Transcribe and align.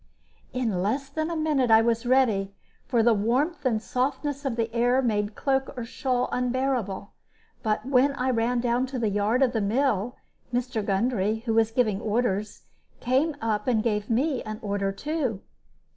In 0.51 0.81
less 0.81 1.09
than 1.09 1.29
a 1.29 1.35
minute 1.35 1.69
I 1.69 1.83
was 1.83 2.07
ready, 2.07 2.55
for 2.87 3.03
the 3.03 3.13
warmth 3.13 3.67
and 3.67 3.79
softness 3.79 4.45
of 4.45 4.55
the 4.55 4.73
air 4.73 4.99
made 4.99 5.35
cloak 5.35 5.71
or 5.77 5.85
shawl 5.85 6.27
unbearable. 6.31 7.13
But 7.61 7.85
when 7.85 8.13
I 8.13 8.31
ran 8.31 8.61
down 8.61 8.87
to 8.87 8.97
the 8.97 9.09
yard 9.09 9.43
of 9.43 9.51
the 9.53 9.61
mill, 9.61 10.15
Mr. 10.51 10.83
Gundry, 10.83 11.43
who 11.45 11.53
was 11.53 11.69
giving 11.69 12.01
orders, 12.01 12.63
came 12.99 13.35
up 13.41 13.67
and 13.67 13.83
gave 13.83 14.09
me 14.09 14.41
an 14.41 14.57
order 14.63 14.91
too. 14.91 15.43